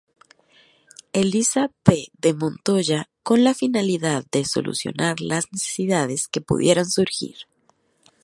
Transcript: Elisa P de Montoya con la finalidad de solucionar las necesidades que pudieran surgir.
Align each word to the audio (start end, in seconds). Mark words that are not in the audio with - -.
Elisa 1.13 1.65
P 1.83 2.07
de 2.19 2.33
Montoya 2.33 3.07
con 3.21 3.43
la 3.43 3.53
finalidad 3.53 4.25
de 4.31 4.45
solucionar 4.45 5.21
las 5.21 5.45
necesidades 5.53 6.27
que 6.27 6.41
pudieran 6.41 6.89
surgir. 6.89 7.35